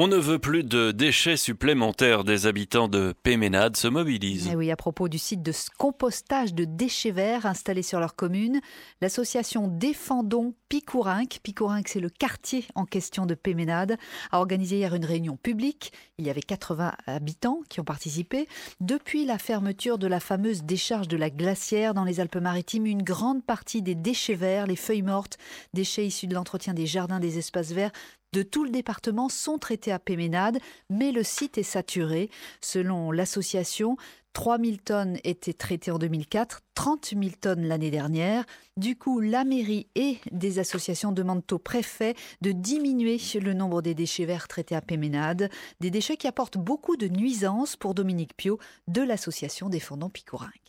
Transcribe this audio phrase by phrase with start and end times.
[0.00, 2.22] On ne veut plus de déchets supplémentaires.
[2.22, 4.48] Des habitants de Péménade se mobilisent.
[4.48, 8.60] Eh oui, à propos du site de compostage de déchets verts installé sur leur commune,
[9.00, 13.96] l'association Défendons Picourinque, Picourinque c'est le quartier en question de Péménade,
[14.30, 15.92] a organisé hier une réunion publique.
[16.18, 18.46] Il y avait 80 habitants qui ont participé.
[18.80, 23.42] Depuis la fermeture de la fameuse décharge de la glacière dans les Alpes-Maritimes, une grande
[23.44, 25.38] partie des déchets verts, les feuilles mortes,
[25.72, 27.92] déchets issus de l'entretien des jardins, des espaces verts,
[28.34, 30.58] de tout le département sont traités à Péménade,
[30.90, 32.28] mais le site est saturé.
[32.60, 33.96] Selon l'association,
[34.32, 38.44] 3 000 tonnes étaient traitées en 2004, 30 000 tonnes l'année dernière.
[38.76, 43.94] Du coup, la mairie et des associations demandent au préfet de diminuer le nombre des
[43.94, 45.50] déchets verts traités à Péménade,
[45.80, 50.68] des déchets qui apportent beaucoup de nuisances pour Dominique Pio de l'association Défendant Picourinque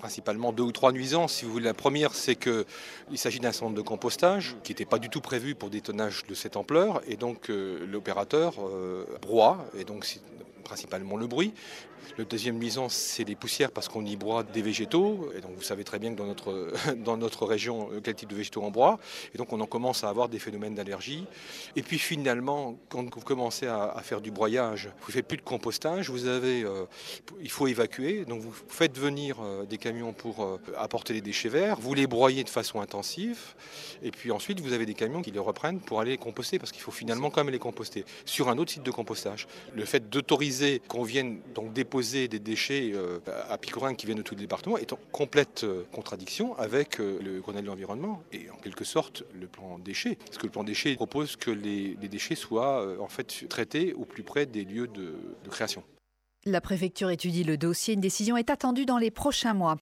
[0.00, 1.34] principalement deux ou trois nuisances.
[1.34, 1.66] Si vous voulez.
[1.66, 2.64] La première, c'est qu'il
[3.16, 6.34] s'agit d'un centre de compostage qui n'était pas du tout prévu pour des tonnages de
[6.34, 7.02] cette ampleur.
[7.06, 10.06] Et donc euh, l'opérateur euh, broie, et donc
[10.62, 11.52] principalement le bruit.
[12.16, 15.30] Le deuxième nuisance, c'est les poussières parce qu'on y broie des végétaux.
[15.36, 18.28] Et donc vous savez très bien que dans notre, dans notre région, euh, quel type
[18.28, 18.98] de végétaux on broie.
[19.34, 21.26] Et donc on en commence à avoir des phénomènes d'allergie.
[21.76, 25.42] Et puis finalement, quand vous commencez à, faire du broyage, vous ne faites plus de
[25.42, 26.84] compostage, vous avez, euh,
[27.40, 28.24] il faut évacuer.
[28.24, 32.44] Donc vous faites venir euh, des camions pour apporter les déchets verts, vous les broyez
[32.44, 33.38] de façon intensive.
[34.02, 36.72] Et puis ensuite, vous avez des camions qui les reprennent pour aller les composter parce
[36.72, 39.46] qu'il faut finalement quand même les composter sur un autre site de compostage.
[39.74, 40.49] Le fait d'autoriser
[40.88, 44.78] qu'on vienne donc déposer des déchets euh, à Picorin qui viennent de tout le département
[44.78, 49.24] est en complète euh, contradiction avec euh, le Grenelle de l'environnement et en quelque sorte
[49.38, 50.16] le plan déchets.
[50.16, 54.24] Parce que le plan déchets propose que les, déchets soient en fait traités au plus
[54.24, 55.14] près des lieux de
[55.48, 55.84] création.
[56.46, 57.92] La préfecture étudie le dossier.
[57.92, 59.76] Une décision est attendue dans les prochains mois.